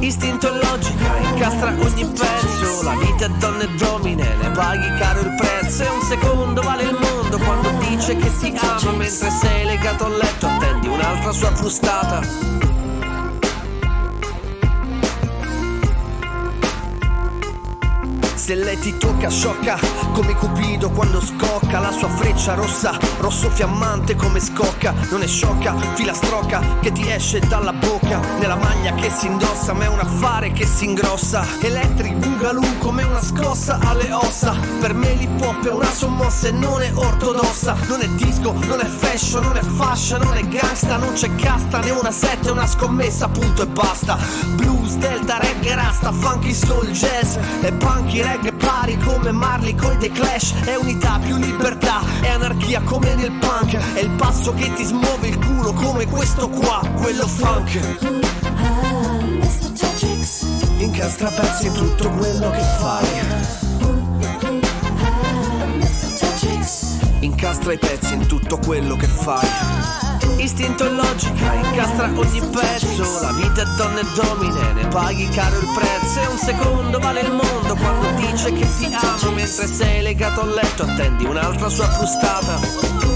Istinto 0.00 0.46
e 0.46 0.64
logica, 0.64 1.16
incastra 1.16 1.74
ogni 1.78 2.04
pezzo. 2.06 2.82
La 2.82 2.94
vita 2.94 3.26
è 3.26 3.28
donna 3.38 3.62
e 3.62 3.68
domine, 3.76 4.36
ne 4.40 4.50
paghi 4.50 4.88
caro 4.98 5.20
il 5.20 5.34
prezzo. 5.36 5.82
E 5.82 5.88
un 5.88 6.02
secondo 6.02 6.62
vale 6.62 6.84
il 6.84 6.96
mondo 7.00 7.38
quando 7.38 7.70
dice 7.78 8.16
che 8.16 8.30
ti 8.38 8.54
ama. 8.56 8.92
Mentre 8.92 9.30
sei 9.30 9.64
legato 9.64 10.06
al 10.06 10.16
letto 10.16 10.46
attendi 10.46 10.86
un'altra 10.86 11.32
sua 11.32 11.54
frustata 11.54 12.67
Se 18.48 18.54
lei 18.54 18.78
ti 18.78 18.96
tocca 18.96 19.28
sciocca 19.28 19.78
come 20.14 20.34
Cupido 20.34 20.88
quando 20.88 21.20
scocca 21.20 21.80
la 21.80 21.92
sua 21.92 22.08
freccia 22.08 22.54
rossa, 22.54 22.96
rosso 23.18 23.50
fiammante 23.50 24.14
come 24.14 24.40
scocca, 24.40 24.94
non 25.10 25.20
è 25.20 25.26
sciocca, 25.26 25.76
filastrocca 25.94 26.78
che 26.80 26.90
ti 26.90 27.10
esce 27.12 27.40
dalla 27.40 27.74
bocca, 27.74 28.18
nella 28.38 28.56
maglia 28.56 28.94
che 28.94 29.10
si 29.10 29.26
indossa, 29.26 29.74
ma 29.74 29.84
è 29.84 29.88
un 29.88 29.98
affare 29.98 30.52
che 30.52 30.64
si 30.64 30.86
ingrossa. 30.86 31.44
Electric 31.60 32.14
boogaloo 32.14 32.78
come 32.78 33.02
una 33.02 33.22
scossa 33.22 33.80
alle 33.82 34.10
ossa. 34.12 34.56
Per 34.80 34.94
me 34.94 35.12
l'hip 35.12 35.42
hop 35.42 35.68
è 35.68 35.70
una 35.70 35.92
sommossa 35.92 36.48
e 36.48 36.52
non 36.52 36.80
è 36.80 36.90
ortodossa, 36.94 37.76
non 37.86 38.00
è 38.00 38.08
disco, 38.08 38.54
non 38.66 38.80
è 38.80 38.86
fashion, 38.86 39.42
non 39.42 39.58
è 39.58 39.62
fascia, 39.62 40.16
non 40.16 40.34
è 40.34 40.48
gangsta, 40.48 40.96
non 40.96 41.12
c'è 41.12 41.34
casta 41.34 41.80
né 41.80 41.90
una 41.90 42.12
setta, 42.12 42.48
è 42.48 42.52
una 42.52 42.66
scommessa, 42.66 43.28
punto 43.28 43.60
e 43.60 43.66
basta. 43.66 44.16
Blues, 44.54 44.96
delta, 44.96 45.38
reggae, 45.38 45.74
rasta, 45.74 46.12
funky, 46.12 46.54
soul, 46.54 46.88
jazz 46.92 47.36
e 47.60 47.72
punky, 47.72 48.22
reggae 48.22 48.36
pari 48.68 48.98
come 48.98 49.32
Marley 49.32 49.74
coi 49.74 49.96
The 49.96 50.10
Clash. 50.10 50.52
È 50.64 50.74
unità 50.76 51.18
più 51.22 51.36
libertà, 51.36 52.02
è 52.20 52.28
anarchia 52.28 52.82
come 52.82 53.14
nel 53.14 53.32
punk. 53.32 53.74
È 53.94 54.00
il 54.00 54.10
passo 54.10 54.52
che 54.52 54.70
ti 54.74 54.84
smuove 54.84 55.28
il 55.28 55.38
culo 55.38 55.72
come 55.72 56.06
questo 56.06 56.50
qua, 56.50 56.82
quello 56.96 57.26
funk. 57.26 57.80
Incastra 60.78 61.30
pezzi 61.30 61.72
tutto 61.72 62.10
quello 62.10 62.50
che 62.50 62.62
fai. 62.78 63.06
Incastra 67.20 67.72
i 67.72 67.78
pezzi 67.78 68.12
in 68.12 68.26
tutto 68.26 68.58
quello 68.58 68.96
che 68.96 69.06
fai. 69.06 70.07
Istinto 70.38 70.88
logica, 70.90 71.52
incastra 71.52 72.10
ogni 72.14 72.40
pezzo. 72.40 73.20
La 73.22 73.32
vita 73.32 73.62
è 73.62 73.64
donna 73.76 74.00
e 74.00 74.06
domine, 74.14 74.72
ne 74.72 74.86
paghi 74.86 75.28
caro 75.30 75.58
il 75.58 75.68
prezzo. 75.74 76.20
E 76.20 76.26
un 76.26 76.38
secondo 76.38 76.98
vale 77.00 77.20
il 77.20 77.32
mondo 77.32 77.74
quando 77.74 78.08
dice 78.12 78.52
che 78.52 78.66
ti 78.78 78.84
ama. 78.94 79.30
Mentre 79.34 79.66
sei 79.66 80.02
legato 80.02 80.42
al 80.42 80.50
letto, 80.50 80.84
attendi 80.84 81.24
un'altra 81.24 81.68
sua 81.68 81.88
frustata. 81.90 82.60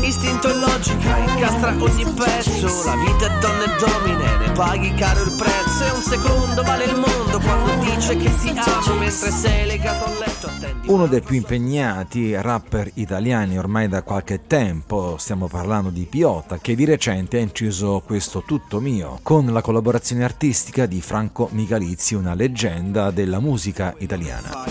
Istinto 0.02 0.48
logica, 0.52 1.16
incastra 1.18 1.74
ogni 1.78 2.04
pezzo. 2.12 2.84
La 2.84 2.96
vita 2.96 3.26
è 3.26 3.38
donna 3.38 3.64
e 3.64 3.76
domine, 3.78 4.36
ne 4.38 4.50
paghi 4.52 4.92
caro 4.94 5.22
il 5.22 5.32
prezzo. 5.38 5.84
E 5.84 5.90
un 5.90 6.02
secondo 6.02 6.62
vale 6.62 6.84
il 6.84 6.96
mondo 6.96 7.38
quando 7.38 7.74
dice 7.84 8.16
che 8.16 8.36
ti 8.38 8.48
ama. 8.48 8.94
Mentre 8.98 9.30
sei 9.30 9.66
legato 9.66 10.04
al 10.04 10.18
letto. 10.18 10.61
Uno 10.84 11.06
dei 11.06 11.20
più 11.20 11.36
impegnati 11.36 12.34
rapper 12.34 12.90
italiani 12.94 13.56
ormai 13.56 13.88
da 13.88 14.02
qualche 14.02 14.46
tempo, 14.46 15.16
stiamo 15.16 15.46
parlando 15.46 15.90
di 15.90 16.06
Piotta, 16.10 16.58
che 16.58 16.74
di 16.74 16.84
recente 16.84 17.38
ha 17.38 17.40
inciso 17.40 18.02
questo 18.04 18.42
Tutto 18.44 18.80
Mio, 18.80 19.20
con 19.22 19.46
la 19.52 19.62
collaborazione 19.62 20.24
artistica 20.24 20.86
di 20.86 21.00
Franco 21.00 21.48
Michalizzi, 21.52 22.14
una 22.14 22.34
leggenda 22.34 23.10
della 23.12 23.38
musica 23.38 23.94
italiana. 23.98 24.64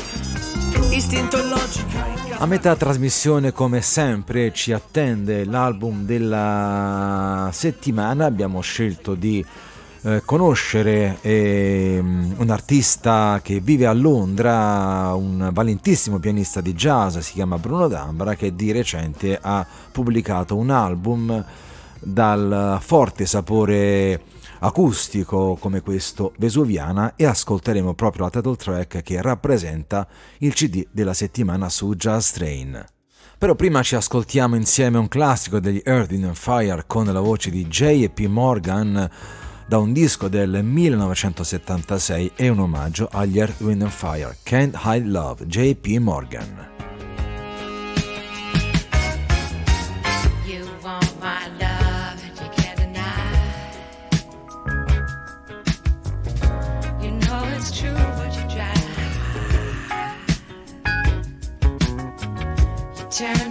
A 2.38 2.46
metà 2.46 2.76
trasmissione, 2.76 3.54
come 3.54 3.82
sempre, 3.82 4.52
ci 4.52 4.74
attende 4.74 5.46
l'album 5.46 6.06
della 6.06 7.50
settimana. 7.54 8.26
Abbiamo 8.26 8.62
scelto 8.62 9.16
di 9.16 9.46
eh, 10.04 10.24
conoscere 10.26 11.20
ehm, 11.22 12.36
un 12.38 12.50
artista 12.50 13.40
che 13.44 13.60
vive 13.60 13.86
a 13.86 13.94
Londra, 13.94 15.14
un 15.14 15.50
valentissimo 15.54 16.18
pianista 16.18 16.60
di 16.60 16.74
jazz, 16.74 17.18
si 17.20 17.34
chiama 17.34 17.60
Bruno 17.60 17.88
D'Ambra, 17.88 18.36
che 18.36 18.56
di 18.56 18.72
recente 18.72 19.38
ha 19.40 19.66
pubblicato 19.92 20.56
un 20.56 20.72
album 20.72 21.46
dal 22.00 22.80
forte 22.82 23.28
sapore 23.28 24.22
acustico 24.60 25.56
come 25.60 25.82
questo 25.82 26.34
Vesuviana 26.38 27.14
e 27.16 27.26
ascolteremo 27.26 27.94
proprio 27.94 28.24
la 28.24 28.32
title 28.32 28.56
track 28.56 29.02
che 29.04 29.22
rappresenta 29.22 30.08
il 30.40 30.54
CD 30.54 30.88
della 30.92 31.14
settimana 31.14 31.70
su 31.70 31.94
Jazz 31.96 32.32
Train. 32.32 32.84
Però 33.38 33.56
prima 33.56 33.82
ci 33.82 33.96
ascoltiamo 33.96 34.56
insieme 34.56 34.98
un 34.98 35.08
classico 35.08 35.60
degli 35.60 35.82
Earth 35.84 36.12
in 36.12 36.32
Fire 36.34 36.84
con 36.86 37.06
la 37.06 37.20
voce 37.20 37.50
di 37.50 37.66
J.P. 37.66 38.26
Morgan 38.28 39.10
da 39.72 39.78
un 39.78 39.94
disco 39.94 40.28
del 40.28 40.66
1976 40.66 42.34
e 42.36 42.50
un 42.50 42.60
omaggio 42.60 43.08
agli 43.10 43.40
Earth, 43.40 43.62
Wind 43.62 43.84
and 43.84 43.90
Fire, 43.90 44.36
Can't 44.44 44.78
Hide 44.84 45.08
Love, 45.08 45.46
J.P. 45.48 45.98
Morgan. 46.00 46.68
You 63.16 63.51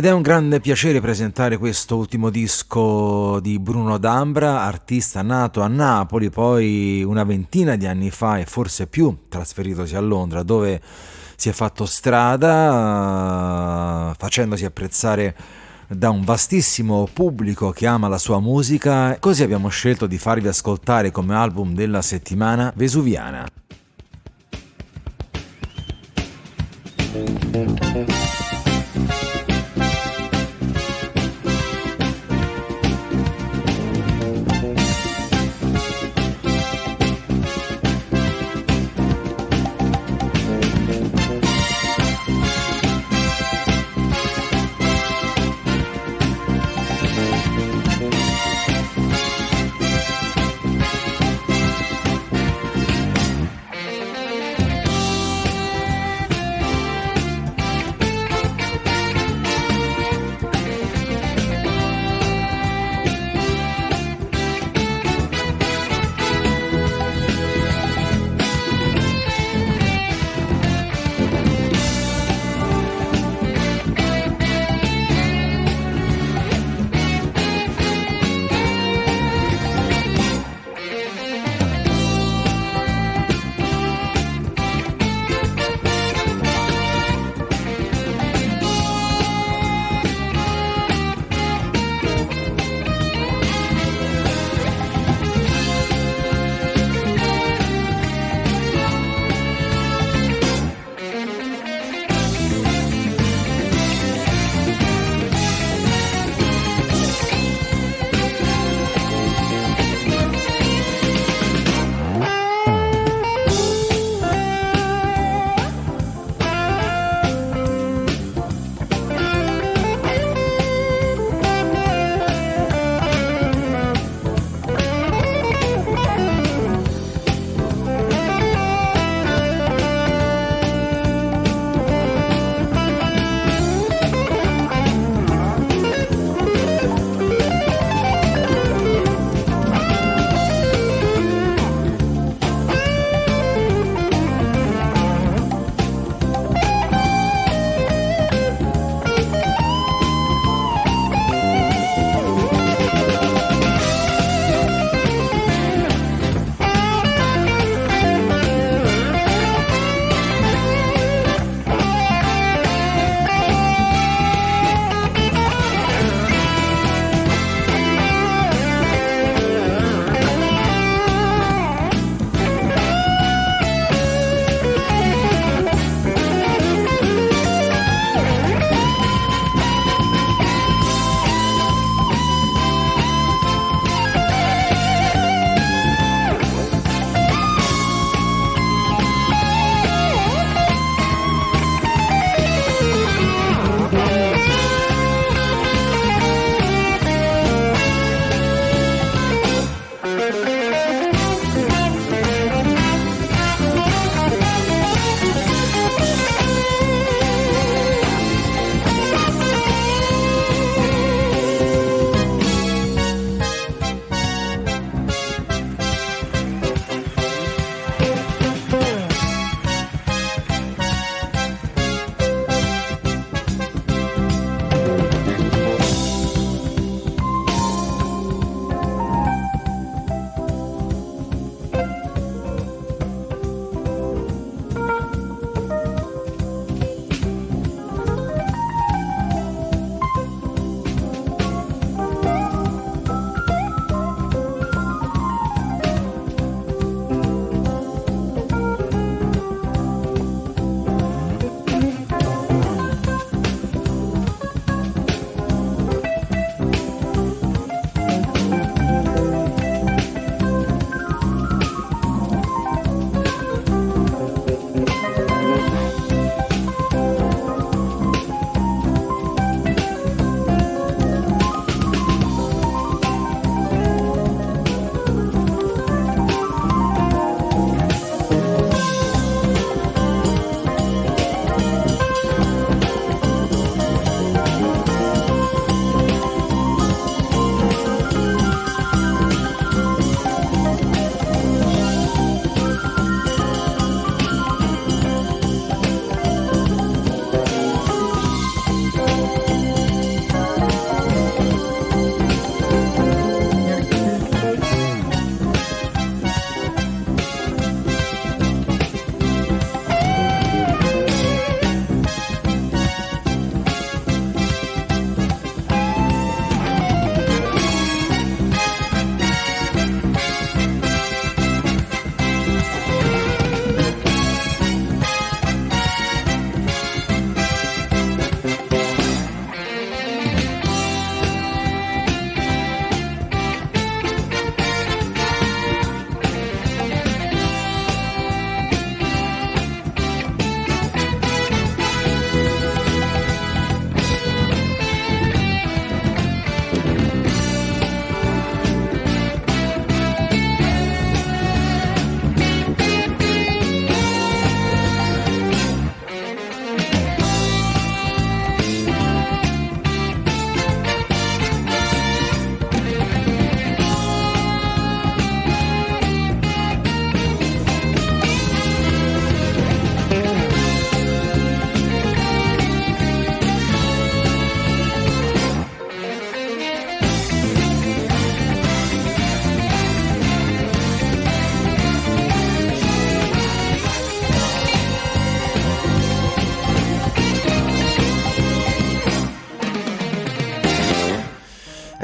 Ed 0.00 0.06
è 0.06 0.12
un 0.12 0.22
grande 0.22 0.60
piacere 0.60 0.98
presentare 0.98 1.58
questo 1.58 1.94
ultimo 1.98 2.30
disco 2.30 3.38
di 3.40 3.58
Bruno 3.58 3.98
D'Ambra, 3.98 4.62
artista 4.62 5.20
nato 5.20 5.60
a 5.60 5.68
Napoli, 5.68 6.30
poi 6.30 7.02
una 7.02 7.22
ventina 7.22 7.76
di 7.76 7.84
anni 7.84 8.10
fa 8.10 8.38
e 8.38 8.46
forse 8.46 8.86
più 8.86 9.24
trasferitosi 9.28 9.96
a 9.96 10.00
Londra, 10.00 10.42
dove 10.42 10.80
si 11.36 11.50
è 11.50 11.52
fatto 11.52 11.84
strada 11.84 13.14
facendosi 14.16 14.64
apprezzare 14.64 15.36
da 15.86 16.08
un 16.08 16.24
vastissimo 16.24 17.06
pubblico 17.12 17.70
che 17.70 17.86
ama 17.86 18.08
la 18.08 18.16
sua 18.16 18.40
musica, 18.40 19.18
così 19.20 19.42
abbiamo 19.42 19.68
scelto 19.68 20.06
di 20.06 20.16
farvi 20.16 20.48
ascoltare 20.48 21.10
come 21.10 21.34
album 21.34 21.74
della 21.74 22.00
settimana 22.00 22.72
Vesuviana. 22.74 23.46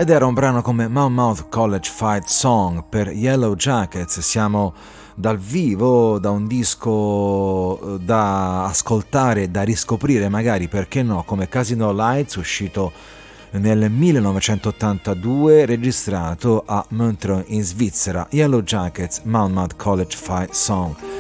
Ed 0.07 0.13
era 0.13 0.27
un 0.27 0.35
brano 0.35 0.63
come 0.63 0.87
Monmouth 0.87 1.49
College 1.49 1.91
Fight 1.91 2.27
Song 2.27 2.85
per 2.89 3.09
Yellow 3.09 3.57
Jackets. 3.57 4.21
Siamo 4.21 4.73
dal 5.17 5.37
vivo, 5.37 6.21
da 6.21 6.31
un 6.31 6.47
disco 6.47 7.97
eh, 7.97 7.99
da 7.99 8.67
ascoltare, 8.67 9.51
da 9.51 9.63
riscoprire 9.63 10.29
magari, 10.29 10.69
perché 10.69 11.03
no, 11.03 11.25
come 11.25 11.49
Casino 11.49 11.91
Lights 11.91 12.37
uscito 12.37 12.93
nel 13.51 13.91
1982 13.91 15.67
registrato 15.67 16.63
a 16.65 16.87
Montreux 16.91 17.43
in 17.49 17.65
Svizzera, 17.65 18.29
Yellow 18.31 18.63
Jackets 18.63 19.23
Monmouth 19.25 19.75
College 19.75 20.17
Fight 20.17 20.53
Song. 20.53 21.16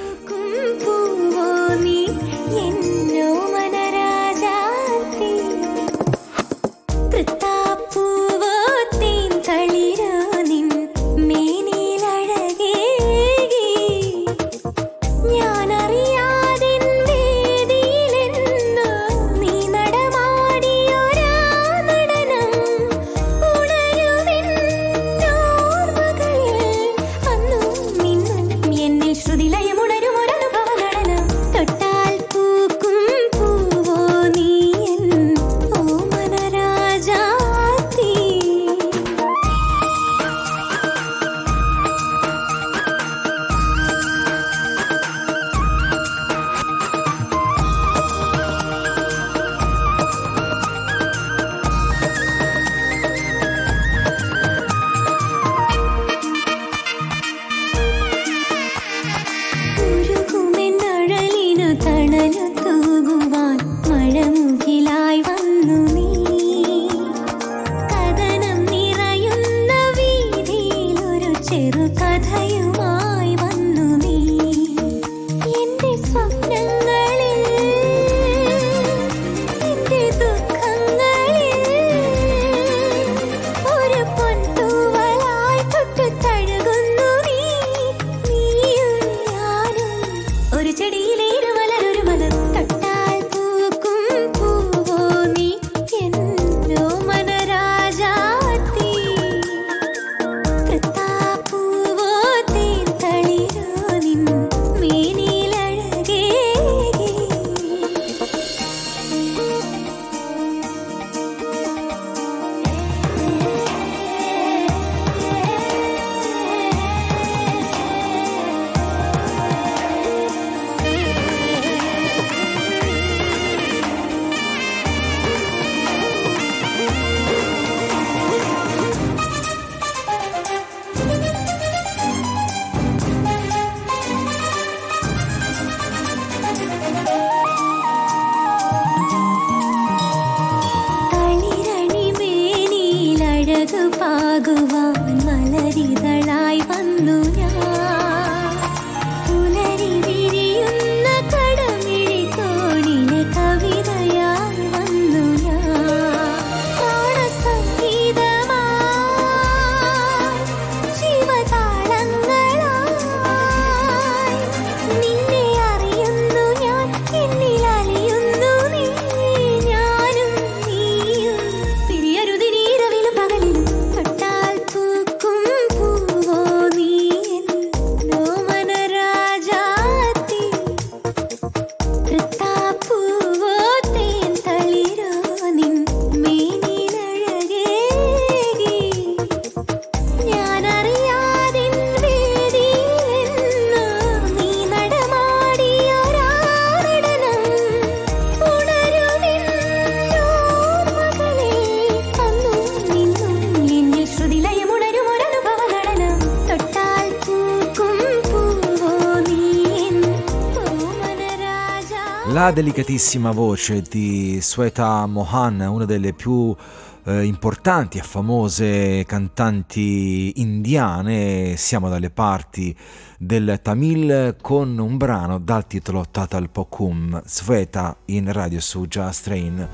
La 212.47 212.53
delicatissima 212.53 213.33
voce 213.33 213.83
di 213.83 214.39
Sweta 214.41 215.05
Mohan, 215.07 215.63
una 215.63 215.85
delle 215.85 216.13
più 216.13 216.55
eh, 217.03 217.25
importanti 217.25 217.99
e 217.99 218.03
famose 218.03 219.05
cantanti 219.05 220.41
indiane, 220.41 221.57
siamo 221.57 221.89
dalle 221.89 222.11
parti 222.11 222.73
del 223.19 223.59
Tamil 223.61 224.37
con 224.41 224.79
un 224.79 224.97
brano 224.97 225.41
dal 225.41 225.67
titolo 225.67 226.05
Tatal 226.09 226.49
Pokum, 226.49 227.21
Sveta 227.27 227.97
in 228.05 228.31
radio 228.31 228.61
su 228.61 228.87
Just 228.87 229.25
Train. 229.25 229.69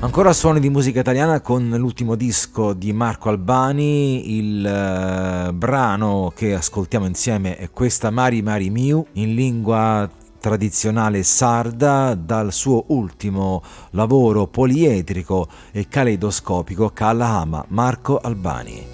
Ancora 0.00 0.34
suoni 0.34 0.60
di 0.60 0.68
musica 0.68 1.00
italiana 1.00 1.40
con 1.40 1.70
l'ultimo 1.70 2.14
disco 2.14 2.74
di 2.74 2.92
Marco 2.92 3.30
Albani, 3.30 4.36
il 4.36 4.66
eh, 4.66 5.50
brano 5.54 6.30
che 6.36 6.52
ascoltiamo 6.52 7.06
insieme 7.06 7.56
è 7.56 7.70
questa 7.70 8.10
Mari 8.10 8.42
Mari 8.42 8.68
Miu 8.68 9.06
in 9.12 9.34
lingua 9.34 10.06
tradizionale 10.44 11.22
sarda 11.22 12.14
dal 12.14 12.52
suo 12.52 12.84
ultimo 12.88 13.62
lavoro 13.92 14.46
poliedrico 14.46 15.48
e 15.72 15.88
caleidoscopico 15.88 16.90
Kalahama 16.90 17.64
Marco 17.68 18.18
Albani. 18.18 18.86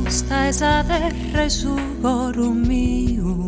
Questa 0.00 0.46
è 0.46 0.50
sa 0.50 0.82
terra 0.82 1.46
su 1.50 1.74
miu 1.74 3.44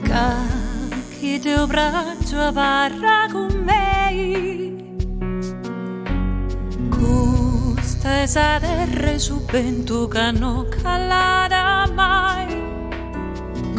Che 0.00 1.38
teu 1.42 1.66
braccio 1.66 2.50
parla 2.50 3.28
con 3.30 3.62
me 3.62 4.72
Questa 6.88 8.22
è 8.22 8.26
sa 8.26 8.58
terra 8.58 9.18
su 9.18 9.44
vento 9.44 10.08
che 10.08 10.30
non 10.32 10.66
calada 10.70 11.86
mai 11.92 12.73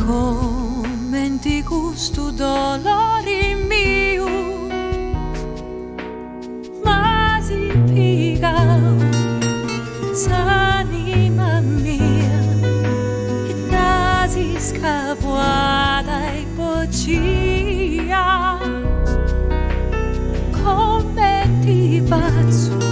commenti 0.05 1.63
gusto 1.63 2.29
dolori 2.29 3.55
mio 3.67 4.27
ma 6.83 7.39
si 7.41 7.71
piga 7.87 8.79
s'anima 10.13 11.59
mia 11.59 12.39
che 13.47 13.55
casi 13.69 14.55
scavuada 14.59 16.33
e 16.33 16.45
pocia 16.55 18.57
come 20.51 21.49
ti 21.61 22.03
pazzo 22.07 22.84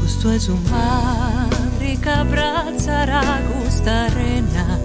Gusto 0.00 0.32
es 0.32 0.48
un 0.48 0.62
harrika 0.68 2.24
brazzara 2.24 3.22
gusta 3.52 4.08
rena, 4.08 4.78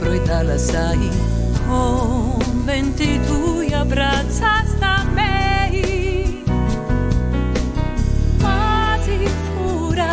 proitala 0.00 0.56
sai, 0.56 1.10
con 1.66 2.64
venti 2.64 3.20
tui 3.26 3.72
abbrazzasta 3.72 5.04
mei. 5.12 6.42
Quasi 8.40 9.28
fura, 9.52 10.12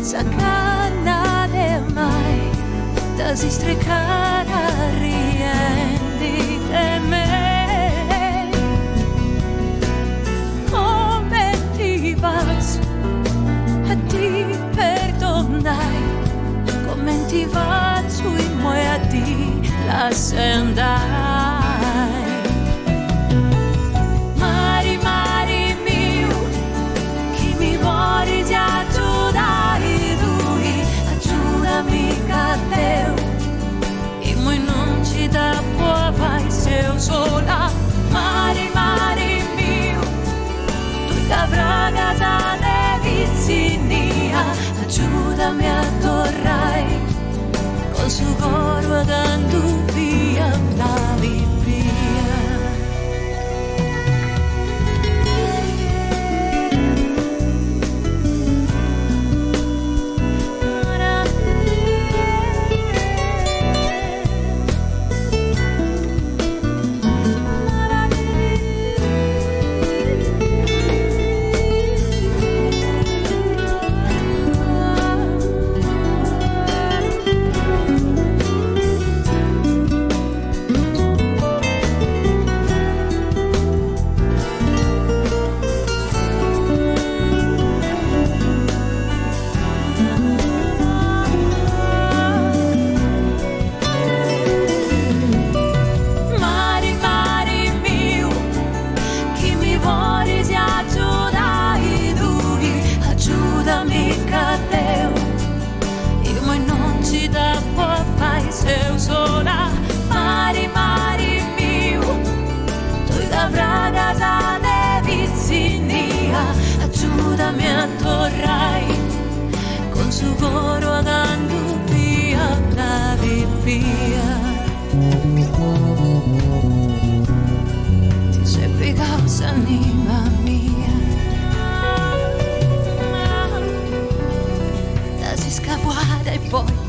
sacana 0.00 1.48
de 1.52 1.80
mai, 1.92 2.50
da 3.16 3.34
si 3.34 3.50
strecare 3.50 5.19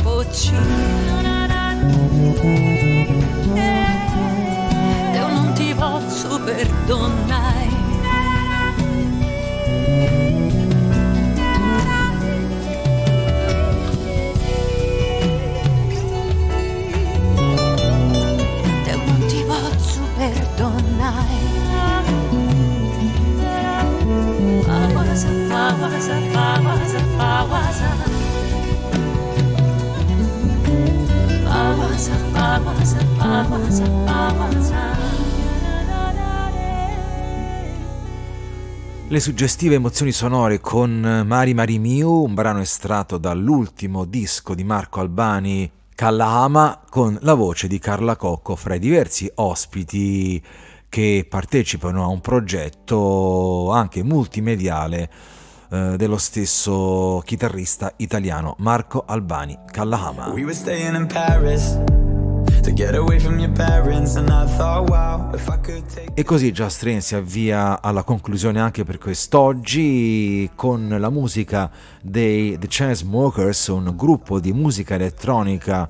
boccina 0.01 0.59
Io 5.13 5.27
non 5.27 5.53
ti 5.53 5.73
posso 5.73 6.39
perdonare 6.41 7.69
Io 18.85 18.97
non 19.05 19.25
ti 19.27 19.43
posso 19.45 20.01
perdonare 20.17 21.39
Fawasa, 24.65 25.29
fawasa, 25.47 26.15
fawasa, 26.31 26.99
fawasa 27.17 27.79
Fawasa, 27.81 28.10
Le 39.07 39.19
suggestive 39.21 39.75
emozioni 39.75 40.11
sonore 40.11 40.59
con 40.59 41.23
Mari 41.25 41.53
Mari 41.53 41.79
Miu, 41.79 42.09
un 42.09 42.33
brano 42.33 42.59
estratto 42.59 43.17
dall'ultimo 43.17 44.03
disco 44.03 44.53
di 44.53 44.65
Marco 44.65 44.99
Albani, 44.99 45.71
Kallahama, 45.95 46.81
con 46.89 47.17
la 47.21 47.35
voce 47.35 47.67
di 47.67 47.79
Carla 47.79 48.17
Cocco 48.17 48.57
fra 48.57 48.75
i 48.75 48.79
diversi 48.79 49.31
ospiti 49.35 50.43
che 50.89 51.25
partecipano 51.29 52.03
a 52.03 52.07
un 52.07 52.19
progetto 52.19 53.71
anche 53.71 54.03
multimediale 54.03 55.09
eh, 55.69 55.93
dello 55.95 56.17
stesso 56.17 57.21
chitarrista 57.23 57.93
italiano 57.95 58.55
Marco 58.57 59.05
Albani, 59.07 59.57
Kallahama. 59.71 60.31
We 60.33 60.43
E 66.13 66.23
così 66.23 66.51
Just 66.51 66.79
Train 66.79 67.01
si 67.01 67.15
avvia 67.15 67.81
alla 67.81 68.03
conclusione 68.03 68.59
anche 68.59 68.83
per 68.83 68.99
quest'oggi 68.99 70.47
con 70.53 70.95
la 70.99 71.09
musica 71.09 71.71
dei 72.01 72.59
The 72.59 72.67
Chainsmokers, 72.69 73.67
un 73.67 73.93
gruppo 73.95 74.39
di 74.39 74.53
musica 74.53 74.93
elettronica 74.93 75.89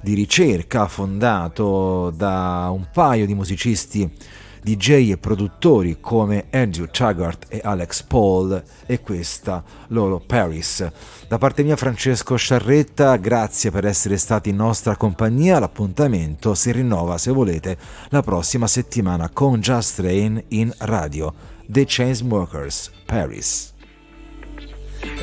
di 0.00 0.14
ricerca 0.14 0.86
fondato 0.88 2.10
da 2.10 2.70
un 2.72 2.86
paio 2.90 3.26
di 3.26 3.34
musicisti 3.34 4.10
DJ 4.66 5.12
e 5.12 5.16
produttori 5.16 5.98
come 6.00 6.46
Andrew 6.50 6.88
Taggart 6.90 7.46
e 7.48 7.60
Alex 7.62 8.02
Paul 8.02 8.60
e 8.84 9.00
questa 9.00 9.62
loro 9.90 10.18
Paris. 10.18 10.84
Da 11.28 11.38
parte 11.38 11.62
mia 11.62 11.76
Francesco 11.76 12.34
Sciarretta, 12.34 13.14
grazie 13.14 13.70
per 13.70 13.86
essere 13.86 14.16
stati 14.16 14.48
in 14.48 14.56
nostra 14.56 14.96
compagnia, 14.96 15.60
l'appuntamento 15.60 16.56
si 16.56 16.72
rinnova 16.72 17.16
se 17.16 17.30
volete 17.30 17.78
la 18.08 18.22
prossima 18.22 18.66
settimana 18.66 19.28
con 19.28 19.60
Just 19.60 20.00
Train 20.00 20.42
in 20.48 20.74
radio. 20.78 21.32
The 21.68 21.84
Chainsmokers, 21.86 22.90
Paris. 23.06 23.72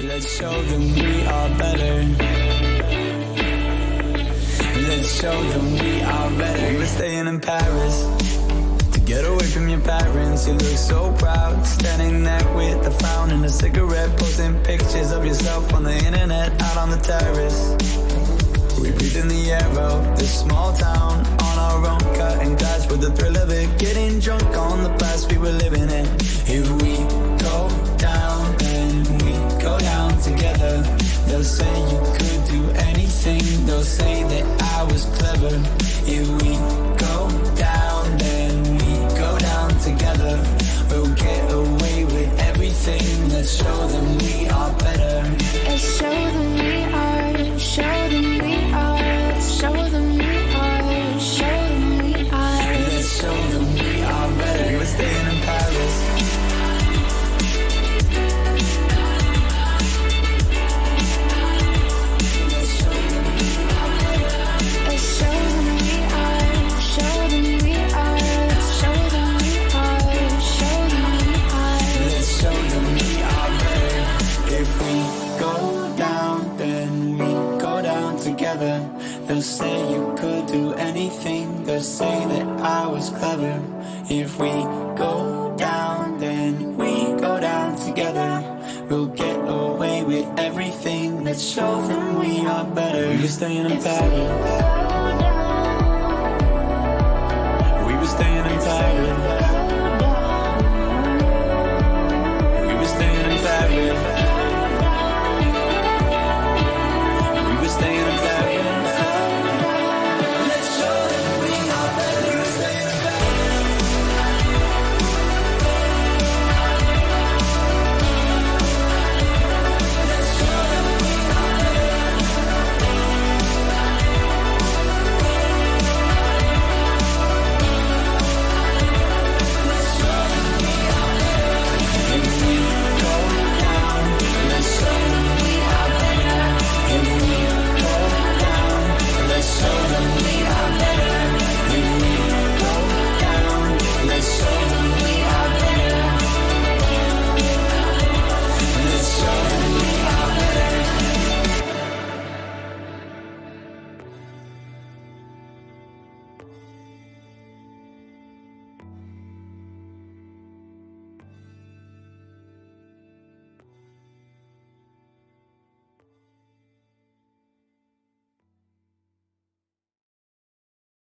Let's 0.03 0.37
show 0.37 0.53
them 0.67 0.93
we 0.93 1.27
are 1.27 1.49
better. 1.57 2.05
Let's 4.87 5.19
show 5.19 5.37
them 5.49 5.73
we 5.73 6.01
are 6.01 6.29
better. 6.37 6.71
We 6.71 6.77
were 6.77 6.85
staying 6.85 7.27
in 7.27 7.39
Paris 7.41 8.32
get 9.05 9.25
away 9.25 9.45
from 9.47 9.67
your 9.67 9.79
parents. 9.81 10.47
You 10.47 10.53
look 10.53 10.77
so 10.77 11.13
proud, 11.13 11.65
standing 11.65 12.23
there 12.23 12.55
with 12.55 12.85
a 12.87 12.91
frown 12.91 13.31
and 13.31 13.43
a 13.45 13.49
cigarette, 13.49 14.17
posting 14.17 14.61
pictures 14.63 15.11
of 15.11 15.25
yourself 15.25 15.73
on 15.73 15.83
the 15.83 15.95
internet, 15.95 16.61
out 16.61 16.77
on 16.77 16.89
the 16.89 16.97
terrace. 16.97 17.75
We 18.81 18.91
breathe 18.91 19.17
in 19.17 19.27
the 19.27 19.51
air 19.51 19.79
of 19.79 20.17
this 20.17 20.39
small 20.41 20.73
town 20.73 21.25
on 21.25 21.59
our 21.59 21.87
own, 21.91 22.15
cutting 22.15 22.55
glass 22.55 22.89
with 22.89 23.01
the 23.01 23.11
thrill 23.11 23.37
of 23.37 23.49
it, 23.49 23.79
getting 23.79 24.19
drunk 24.19 24.55
on 24.57 24.83
the 24.83 24.89
past 24.97 25.31
we 25.31 25.37
were 25.37 25.51
living 25.51 25.89
in. 25.89 26.05
If 26.45 26.69
we 26.81 26.95
go 27.43 27.69
down, 27.97 28.57
then 28.57 29.03
we 29.23 29.33
go 29.61 29.79
down 29.79 30.19
together. 30.21 30.81
They'll 31.27 31.43
say 31.43 31.73
you 31.91 31.99
could 32.17 32.41
do 32.51 32.69
anything. 32.89 33.65
They'll 33.65 33.83
say 33.83 34.23
that 34.23 34.61
I 34.61 34.83
was 34.83 35.05
clever. 35.17 35.55
If 36.05 36.27
we 36.41 36.53
We'll 40.89 41.13
get 41.15 41.51
away 41.51 42.05
with 42.05 42.39
everything. 42.39 43.29
Let's 43.29 43.55
show 43.55 43.88
them 43.88 44.17
we 44.17 44.47
are 44.49 44.73
better. 44.77 45.36
Let's 45.65 45.99
show 45.99 46.09
them 46.09 46.53
we 46.55 46.84
are, 46.93 47.59
show 47.59 48.09
them 48.09 48.32
say 81.84 82.25
that 82.25 82.47
I 82.61 82.88
was 82.88 83.09
clever. 83.09 83.61
If 84.09 84.39
we 84.39 84.51
go 84.95 85.53
down, 85.57 86.19
then 86.19 86.77
we 86.77 86.91
go 87.19 87.39
down 87.39 87.75
together. 87.77 88.43
We'll 88.89 89.07
get 89.07 89.38
away 89.47 90.03
with 90.03 90.27
everything. 90.38 91.23
Let's 91.23 91.43
show 91.43 91.81
them 91.88 92.19
we 92.19 92.45
are 92.45 92.65
better. 92.65 93.13
You're 93.13 93.27
staying 93.27 93.69
in 93.69 93.81
Paris. 93.81 94.92